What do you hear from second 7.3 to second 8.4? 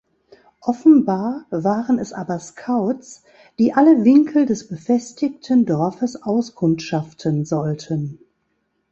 sollten.